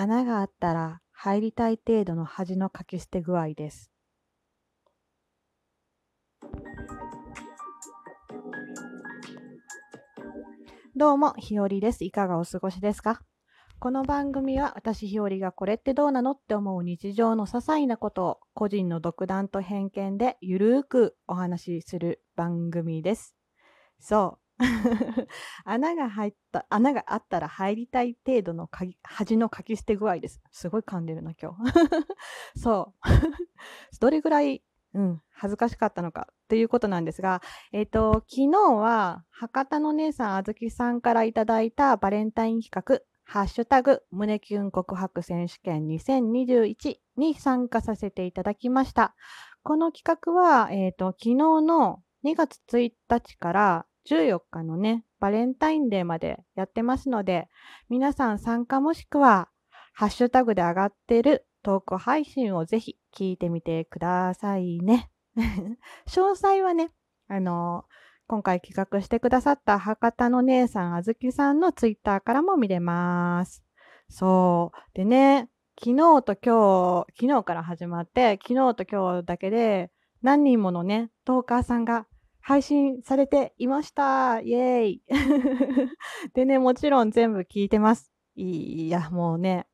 [0.00, 3.90] 穴があったら入りたい程度の恥のかき捨て具合です。
[10.94, 12.04] どうも、ひよりです。
[12.04, 13.20] いかがお過ごしですか？
[13.80, 23.34] この番組は私ひよりがこれってどうなのって思う日常の些細なことを個人の独断と偏見でゆるーくお話しする番組です。
[23.98, 24.47] そう。
[25.64, 28.68] 穴が入った、穴があったら入りたい程度の
[29.02, 30.40] 恥のかき捨て具合です。
[30.50, 31.72] すごい噛んでるな、今日。
[32.58, 33.08] そう。
[34.00, 34.62] どれぐらい、
[34.94, 37.40] うん、恥ずかしかったのかということなんですが、
[37.72, 49.14] えっ、ー、と、昨日は博多の姉さんあずきさんからいただいたバレンタイン企画、ハッシュタグ、胸キュン告白選手権2021に参加させていただきました。
[49.62, 57.48] この企画は、え、ー、と、昨日の2月1日から14日のね、バレンタインデーまでやってますので、
[57.88, 59.48] 皆さん参加もしくは、
[59.92, 65.10] ハッシュタグで上がってるトーク配信をぜひ聞いてみてくださいね。
[66.06, 66.90] 詳細はね、
[67.28, 67.84] あの
[68.26, 73.64] 今回企画してくださった博多の姉さん、あずきさんのツイッターからも見れます。
[74.08, 74.78] そう。
[74.94, 79.90] でね、昨日と今日、昨日から始まって、昨日と今日だけで
[80.22, 82.06] 何人ものね、トーカーさんが
[82.48, 84.40] 配信されていました。
[84.40, 85.02] イエーイ
[86.32, 88.10] でね、もちろん全部聞いてます。
[88.36, 89.66] いや、もうね、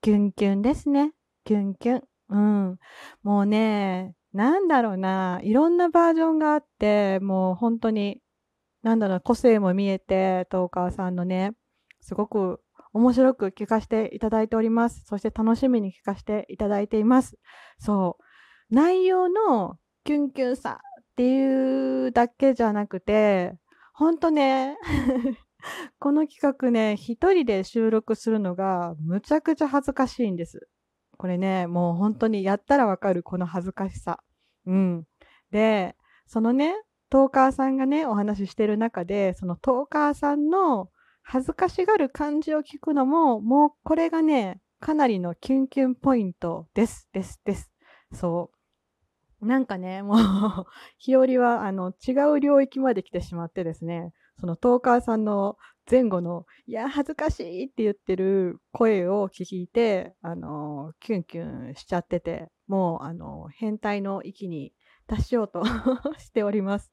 [0.00, 1.12] キュンキュンですね。
[1.42, 2.02] キュンキュン。
[2.28, 2.78] うん。
[3.24, 8.22] もうね、なんだろうな、いろんなバージョンがあって、もう本当に、
[8.84, 11.56] なんだろう、個性も見えて、トーカーさんのね、
[11.98, 12.60] すごく
[12.92, 15.02] 面白く聞かせていただいております。
[15.04, 17.40] そして楽しみに聞かせていただいています。
[17.80, 18.24] そう。
[18.72, 20.80] 内容のキュンキュンさ
[21.14, 23.54] っていうだけじゃなくて、
[23.92, 24.76] ほんとね、
[26.00, 30.68] この企画ね、一人で収録するのがむちゃくちゃ恥ずかしいんです。
[31.16, 34.24] これね、もう本当にやったらわかるこの恥ずかしさ。
[34.66, 35.06] うん。
[35.52, 35.94] で、
[36.26, 36.74] そのね、
[37.10, 40.90] トーカーさんがね、お話ししてる中で、そのトーカーさんの
[41.22, 47.70] 恥ずかしがる感じを聞くのも、もうこれがね、かなりのキュンキュンポイントです、です、です。
[48.12, 48.53] そう。
[49.44, 50.16] なんかね、もう
[50.98, 55.56] 日和はあの違う領域まで来てしまってですね、そのトーカーさんの
[55.90, 64.72] 前後の、いや、恥ずかしいって言ってる声を聞いて、あの、キュンキュンしちゃってて、もう、あの、変態の域に
[65.06, 65.62] 達しようと
[66.18, 66.90] しております。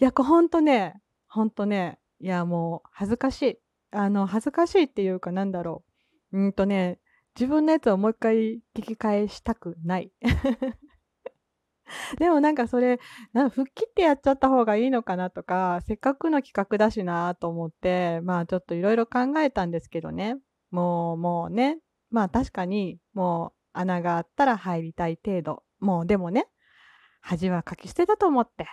[0.00, 3.58] いや、ほんとね、ほんとね、いや、もう、恥ずかしい。
[3.90, 5.84] あの、恥ずかしいっていうかなんだろ
[6.32, 6.38] う。
[6.38, 7.00] うんとね、
[7.34, 10.12] 自分のやつをもう一回聞き返したくない。
[12.18, 13.00] でもなんかそれ、
[13.32, 20.36] な吹っ切ってやっちゃった方がいいのかなとか、せっかくの企画だしなと思って、まあちょっといろいろ考えたんですけどね。
[20.70, 25.62] もう、もうね、まあ確かにもう穴があったら入りたい程度。
[25.80, 26.48] もうでもね、
[27.20, 28.66] 恥はかき捨てだと思って、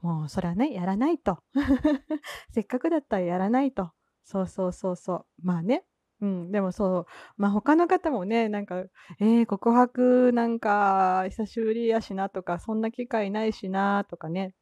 [0.00, 1.38] もうそれはね、やらないと。
[2.50, 3.92] せっかくだったらやらないと。
[4.24, 5.26] そうそうそうそう。
[5.42, 5.84] まあね、
[6.22, 7.06] うん、でもそう、
[7.36, 8.84] まあ、他の方もね、なんか、
[9.20, 14.54] えー、告白なんか久しぶりやしなとか、そんな機会ないしなとかね、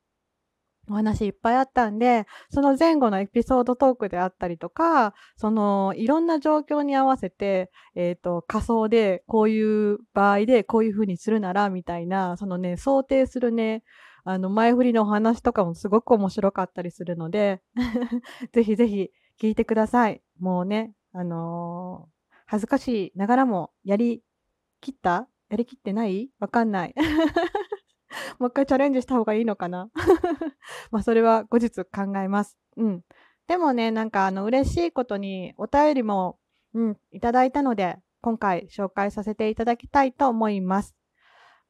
[0.88, 13.84] お話いっぱいあったんで、その前後のエピソードトークであったりとか、そのいろんな状況に合わせて、えっ、ー、と、仮想でこういう場合でこういう風にするなら、みたいな、そのね、想定するね、
[14.24, 17.60] あの、前振りのお話とかもすごく面白かったりするので、
[18.52, 19.10] ぜひぜひ
[19.40, 20.22] 聞いてください。
[20.38, 24.22] もうね、あのー、恥ずかしいながらも、やり
[24.80, 25.28] きった？
[25.48, 26.30] やりきってない？
[26.38, 26.94] わかんない。
[28.38, 29.90] もう一回チャレンジした方がいいのかな？
[30.90, 32.56] まあ、それは後日考えます。
[32.76, 33.02] うん。
[33.46, 36.38] でもね、なんかあの、嬉しいことにお便りも、
[36.74, 40.94] うん、いただいたので、今回紹介させていただきたいと思います。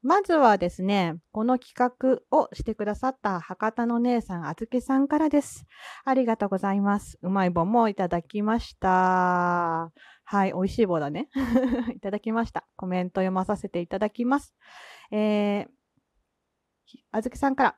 [0.03, 5.65] まずはですね、この企画をしてくださった博多の姉さん、あずきさんからです。
[6.05, 7.19] ありがとうございます。
[7.21, 9.91] うまい棒もいただきました。
[10.23, 11.29] はい、美味しい棒だね。
[11.95, 12.65] いただきました。
[12.77, 14.55] コメント読まさせていただきます。
[15.11, 15.67] えー、
[17.11, 17.77] あずきさんから、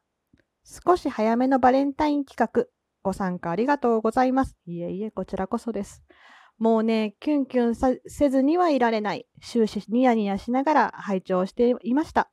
[0.63, 2.67] 少し早めのバレンタイン企画、
[3.01, 4.57] ご参加ありがとうございます。
[4.65, 6.05] いえいえ、こちらこそです。
[6.59, 9.27] もうね、キュンキュンせずにはいられない。
[9.41, 12.29] 終始ニヤニヤしながら拝聴していました。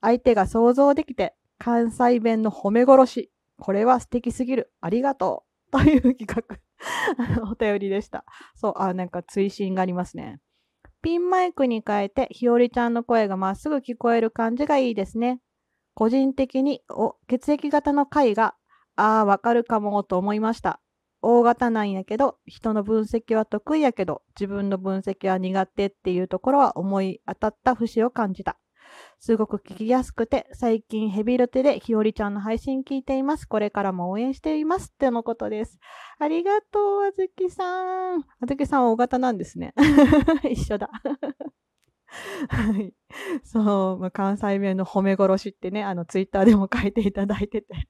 [0.00, 3.30] 相手が想像できて、関西弁の褒め殺し。
[3.60, 4.72] これは素敵すぎる。
[4.80, 5.70] ありがとう。
[5.70, 6.58] という企画
[7.50, 8.24] お便りでした。
[8.54, 10.40] そう、あ、なんか追伸がありますね。
[11.02, 15.40] ピンマイクに変えて、ひよりちゃんの声がまっすぐ聞こえる感じがいいですね。
[15.94, 18.54] 個人的にお血液型の回が、
[18.96, 20.80] ああ、わかるかもと思いました。
[21.20, 28.58] 大型なんやけど、人の分析は得意やけど、自分の分析は苦手っていうところは思い当たった節を感じた。
[29.18, 33.46] すごく聞きやすくて、最近ヘビロテでひよりちゃんの配信聞いています。
[33.46, 34.92] これからも応援しています。
[34.94, 35.78] ってのことです。
[36.18, 38.20] ありがとう、あずきさん。
[38.20, 39.74] あずきさん大型なんですね。
[40.50, 40.90] 一緒だ。
[42.48, 42.94] はい。
[43.44, 47.88] そう、まあ、関西弁の褒め殺しってね、あの、ツイッターでも書いていただいてて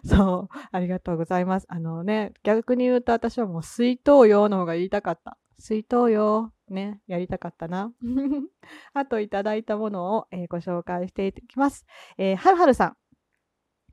[0.04, 1.66] そう、ありがとうございます。
[1.68, 5.38] あのね、逆に言うと私はもう水筒用の方が言いたかった。
[5.58, 7.92] 水筒用、ね、やりたかったな。
[8.92, 11.86] あといただいたものを、えー、ご紹介していきます。
[12.18, 12.96] えー、はるはるさん。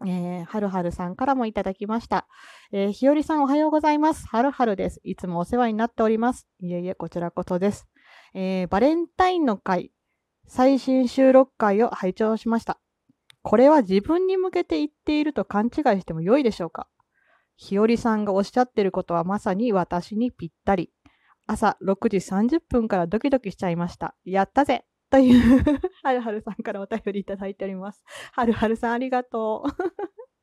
[0.06, 2.28] えー、はるはるさんからもいただきました。
[2.72, 4.28] えー、ひよりさんおはようございます。
[4.28, 5.00] はるはるです。
[5.04, 6.48] いつもお世話になっております。
[6.60, 7.88] いえいえ、こちらこそです。
[8.34, 9.92] えー、バレンタインの会、
[10.48, 12.83] 最新収録会を拝聴しました。
[13.44, 16.88] これは自分に向けて言っていると勘違いしても良いでしょうか？
[17.56, 20.92] ひよりさんがおっしゃってることはまさに私にぴったり。
[21.46, 24.16] 朝6時30分からドキドキしちゃいました。
[24.24, 25.64] やったぜという
[26.04, 28.04] はるはるさんからお便りいただいております。
[28.32, 29.70] はるはるさんありがとう。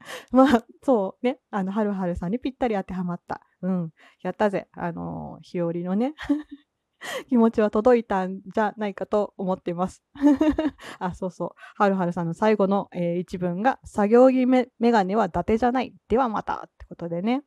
[0.36, 1.40] まあ、そうね。
[1.50, 3.40] あの、はるはるさんにぴったり当てはまった。
[3.62, 3.92] うん。
[4.22, 4.68] やったぜ。
[4.72, 6.14] あのー、日和のね
[7.28, 10.02] 気持ちは届いたんじゃないかと思っています。
[10.98, 11.50] あ、そうそう。
[11.76, 15.94] はるはるさんの最後の、えー、一文が、作業着メガネは伊達じゃない。
[16.08, 17.42] ではまたってことでね。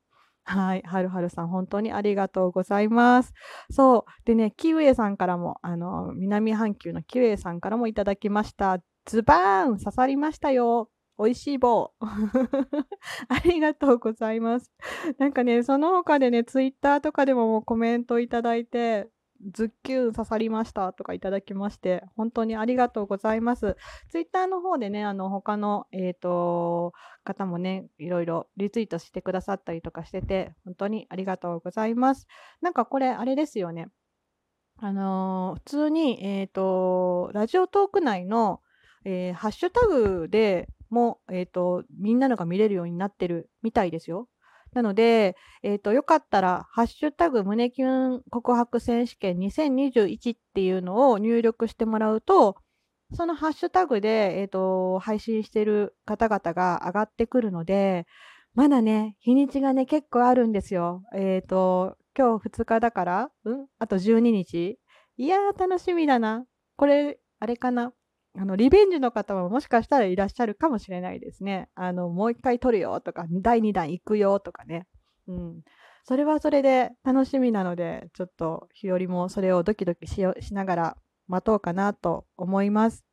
[0.46, 0.82] はい。
[0.86, 3.34] はるはるさん、本当にありがとうございます。
[3.72, 4.26] そう。
[4.26, 8.80] でね、キウエさんからも、あの、南半球のキウエさんからもいただきました。
[9.06, 10.90] ズバーン刺さりましたよ。
[11.18, 11.94] 美味しい棒。
[13.30, 14.72] ありがとうございます。
[15.18, 19.08] なんかね、その他でね、ツイッターとかでももうコメントいただいて、
[19.52, 23.76] ズッキュン刺さりましたとかいただきまして、本当にありがとうございます。
[24.10, 26.94] ツイッターの方でね、あの、他の、えっ、ー、と、
[27.24, 32.28] 方もね、いろいろリツイートしてくださったりとかしてて、本当にありがとうございます。
[32.62, 33.88] なんかこれ、あれですよね。
[34.78, 38.62] あのー、普通に、えっ、ー、と、ラジオトーク内の、
[39.06, 44.28] えー、ハッシュタグでも、えっ、と、みんなのが見れるようになってるみたいですよ。
[44.74, 52.58] なので、えっ、ー、と、よかったら、ハッシュタグ胸キュン告白選手権2021っていうのを入力してもらうと、
[53.14, 58.08] そのハッシュタグで、えっ、ー、と、配信してる方々が上がってくるので、
[58.56, 61.04] まだね、日にちがね、結構あるんですよ。
[61.16, 63.68] えっ、ー、と、今日2日だから、うん？
[63.80, 64.80] あと12日
[65.18, 66.46] いやー、楽しみだな。
[66.76, 67.94] これ、あれかな？
[68.36, 71.70] あの、リベンジの方はもしかしたらいらっしゃるかもしれないですね。
[71.76, 74.88] あの、もう一回撮るよとか、第2弾行くよとかね。
[75.28, 75.62] うん。
[76.04, 80.98] それはそれで楽しみなので、ちょっと日和もそれをドキドキししながら
[81.28, 83.06] 待とうかなと思います。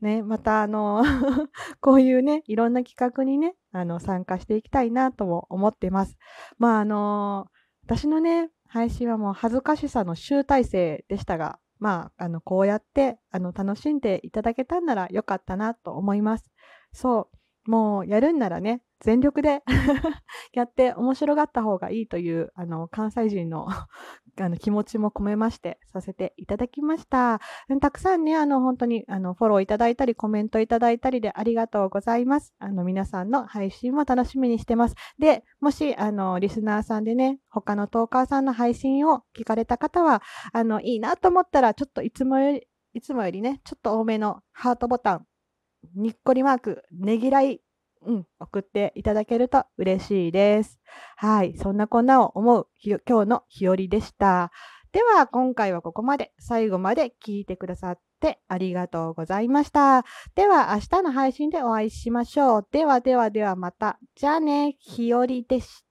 [0.00, 1.02] ね、またあの
[1.80, 6.16] こういうね、いろんな企画にね、あの、参加していきたいなとも思ってます。
[6.58, 7.46] まああの
[7.84, 16.50] 私のね、配信はもう恥ずかしさの集大成でしたが、まあ、あの、こうやって、あの、楽しんでいただけたんならよかったなと思います。
[16.92, 17.30] そ
[17.66, 17.70] う。
[17.70, 19.62] もう、やるんならね、全力で
[20.52, 23.68] やって面白がった方がいいという、あの、関西人の
[24.40, 27.40] あの気持ちも込めましてさせていただきました。
[27.80, 32.54] たくさんね、あの、本当に、あの、フォローいただいたり、コメントいただいたりでありがとうございます。
[32.58, 34.94] あの、皆さんの配信も楽しみにしてます。
[35.18, 40.22] で、もし、あの、リスナーさんでね、他のトーカーさんの配信を聞かれた方は、
[40.52, 45.26] あの、いいなと思ったら、ちょっといつもより、いつもよりね、ちょっと多めのハートボタン、
[45.94, 47.60] にっこりマーク、ねぎらい
[48.06, 50.80] うん、送っていただけると嬉しいです。
[51.16, 51.56] はい。
[51.56, 54.50] そんなこんなを思う今日の日和でした。
[54.92, 56.32] では、今回はここまで。
[56.38, 60.04] 最後まで聞いてくださってありがとうございました。
[60.34, 62.68] では、明日の配信でお会いしましょう。
[62.72, 63.98] ではではではまた。
[64.14, 65.87] じゃあね、日和でした。